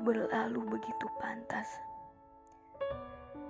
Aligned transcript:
berlalu 0.00 0.64
begitu 0.64 1.06
pantas, 1.20 1.68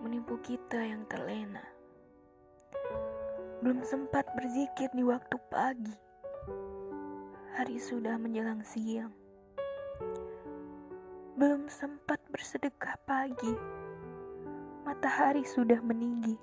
menipu 0.02 0.34
kita 0.42 0.82
yang 0.82 1.06
terlena. 1.06 1.62
Belum 3.62 3.86
sempat 3.86 4.26
berzikir 4.34 4.90
di 4.90 5.06
waktu 5.06 5.38
pagi, 5.46 5.94
hari 7.54 7.78
sudah 7.78 8.18
menjelang 8.18 8.66
siang. 8.66 9.14
Belum 11.38 11.70
sempat 11.70 12.18
bersedekah 12.34 12.98
pagi, 13.06 13.54
matahari 14.82 15.46
sudah 15.46 15.78
meninggi. 15.86 16.34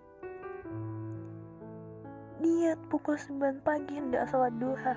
Niat 2.39 2.79
pukul 2.87 3.19
9 3.19 3.59
pagi 3.59 3.99
hendak 3.99 4.31
sholat 4.31 4.55
duha. 4.55 4.95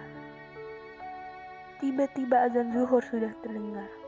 Tiba-tiba 1.82 2.46
azan 2.46 2.70
zuhur 2.76 3.02
sudah 3.02 3.32
terdengar. 3.42 3.99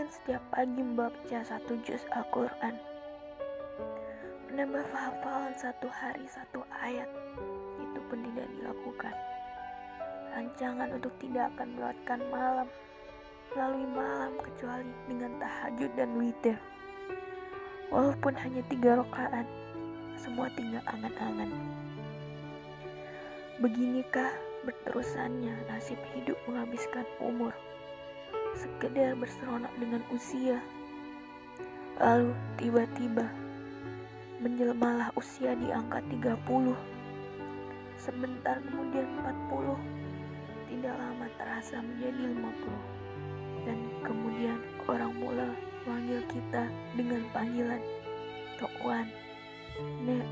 Teringin 0.00 0.16
setiap 0.16 0.44
pagi 0.48 0.80
membaca 0.80 1.38
satu 1.44 1.76
juz 1.84 2.00
Al-Quran. 2.16 2.72
Menambah 4.48 4.88
hafalan 4.96 5.52
satu 5.52 5.92
hari 5.92 6.24
satu 6.24 6.64
ayat. 6.72 7.04
Itu 7.76 8.00
pun 8.08 8.24
tidak 8.24 8.48
dilakukan. 8.48 9.12
Rancangan 10.32 10.88
untuk 10.96 11.12
tidak 11.20 11.52
akan 11.52 11.76
melewatkan 11.76 12.20
malam. 12.32 12.68
Melalui 13.52 13.88
malam 13.92 14.32
kecuali 14.40 14.88
dengan 15.04 15.36
tahajud 15.36 15.92
dan 15.92 16.10
witir. 16.16 16.56
Walaupun 17.92 18.32
hanya 18.40 18.64
tiga 18.72 19.04
rakaat 19.04 19.44
semua 20.16 20.48
tinggal 20.56 20.80
angan-angan. 20.88 21.52
Beginikah 23.60 24.32
berterusannya 24.64 25.60
nasib 25.68 26.00
hidup 26.16 26.40
menghabiskan 26.48 27.04
umur, 27.20 27.52
sekedar 28.56 29.14
berseronok 29.18 29.72
dengan 29.78 30.02
usia. 30.10 30.58
Lalu 32.00 32.32
tiba-tiba 32.56 33.28
menjelmalah 34.40 35.12
usia 35.20 35.52
di 35.52 35.68
angka 35.68 36.00
30. 36.08 36.72
Sebentar 38.00 38.56
kemudian 38.64 39.04
40. 39.20 39.76
Tidak 40.70 40.94
lama 40.96 41.26
terasa 41.36 41.84
menjadi 41.84 42.32
50. 42.40 43.68
Dan 43.68 43.78
kemudian 44.00 44.56
orang 44.88 45.12
mula 45.20 45.52
memanggil 45.84 46.24
kita 46.32 46.64
dengan 46.96 47.20
panggilan 47.36 47.82
Tokwan. 48.56 49.08
Nek, 50.04 50.24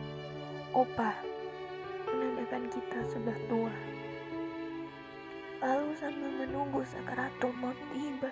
opa, 0.73 1.13
menandakan 2.09 2.65
kita 2.73 2.99
sudah 3.13 3.37
tua. 3.49 3.98
Lalu 5.59 5.91
sambil 5.99 6.31
menunggu 6.47 6.87
sakaratul 6.87 7.51
maut 7.59 7.75
tiba, 7.91 8.31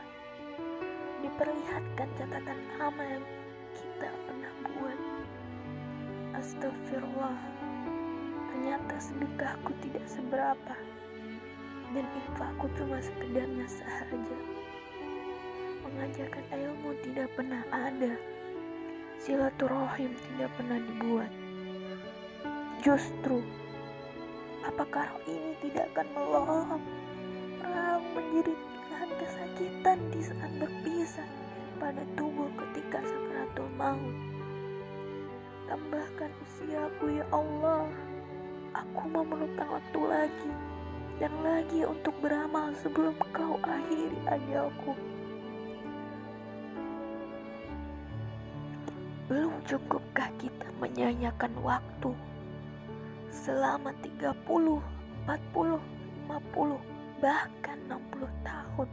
diperlihatkan 1.27 2.07
catatan 2.15 2.61
amal 2.79 3.03
yang 3.03 3.27
kita 3.75 4.09
pernah 4.31 4.53
buat. 4.63 4.99
Astagfirullah, 6.39 7.41
ternyata 8.53 8.95
sedekahku 9.03 9.75
tidak 9.83 10.07
seberapa 10.07 10.77
dan 11.91 12.07
infakku 12.15 12.71
cuma 12.79 13.03
sekedarnya 13.03 13.67
saja. 13.67 14.39
Mengajarkan 15.83 16.45
ilmu 16.55 16.95
tidak 17.03 17.31
pernah 17.35 17.63
ada 17.75 18.15
silaturahim 19.19 20.13
tidak 20.15 20.51
pernah 20.55 20.79
dibuat. 20.79 21.33
Justru, 22.85 23.43
apakah 24.63 25.09
ini 25.27 25.59
tidak 25.65 25.91
akan 25.95 26.07
melolong 26.15 26.83
perang 27.67 28.03
menjeritkan 28.15 29.09
kesakitan 29.19 29.99
di 30.15 30.21
saat 30.23 30.53
berpisah 30.63 31.27
pada 31.83 32.03
tubuh 32.15 32.47
ketika 32.63 33.03
sakaratul 33.03 33.67
maut? 33.75 34.15
Tambahkan 35.67 36.31
usiaku 36.47 37.19
ya 37.19 37.27
Allah. 37.35 37.91
Aku 38.71 39.09
memerlukan 39.09 39.67
waktu 39.67 40.01
lagi 40.07 40.53
dan 41.19 41.33
lagi 41.43 41.83
untuk 41.83 42.15
beramal 42.23 42.71
sebelum 42.79 43.17
kau 43.35 43.59
akhiri 43.67 44.21
ajalku. 44.31 44.93
Belum 49.27 49.59
cukupkah 49.67 50.31
kita 50.39 50.71
menyanyikan 50.79 51.51
waktu 51.67 52.15
selama 53.35 53.91
30, 54.07 54.31
40, 54.39 54.79
50, 55.27 56.96
bahkan 57.21 57.79
60 57.89 58.29
tahun? 58.45 58.89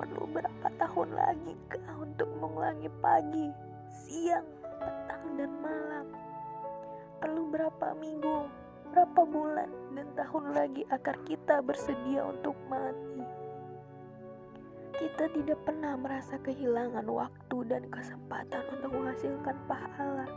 Perlu 0.00 0.22
berapa 0.32 0.68
tahun 0.80 1.08
lagi 1.12 1.52
kah 1.68 1.96
untuk 2.00 2.28
mengulangi 2.40 2.88
pagi, 3.04 3.52
siang, 3.92 4.46
petang, 4.80 5.24
dan 5.36 5.52
malam? 5.60 6.06
Perlu 7.20 7.42
berapa 7.52 7.86
minggu, 7.96 8.48
berapa 8.90 9.20
bulan, 9.22 9.70
dan 9.94 10.08
tahun 10.16 10.44
lagi 10.56 10.82
agar 10.90 11.16
kita 11.28 11.60
bersedia 11.60 12.24
untuk 12.26 12.56
mati? 12.66 13.42
kita 15.02 15.26
tidak 15.34 15.58
pernah 15.66 15.98
merasa 15.98 16.38
kehilangan 16.46 17.02
waktu 17.10 17.58
dan 17.66 17.82
kesempatan 17.90 18.62
untuk 18.70 18.90
menghasilkan 18.94 19.56
pahala, 19.66 20.30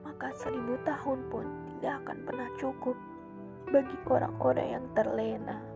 maka 0.00 0.32
seribu 0.32 0.80
tahun 0.86 1.20
pun 1.28 1.44
tidak 1.76 2.00
akan 2.06 2.18
pernah 2.24 2.48
cukup 2.56 2.96
bagi 3.72 3.96
orang-orang 4.06 4.68
yang 4.76 4.84
terlena. 4.92 5.71